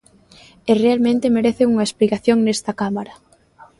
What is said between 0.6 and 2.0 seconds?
E realmente merecen unha